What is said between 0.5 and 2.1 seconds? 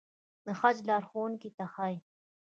حج لارښوونکو ته ښايي.